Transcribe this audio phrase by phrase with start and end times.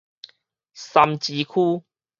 [0.73, 1.83] 三芝區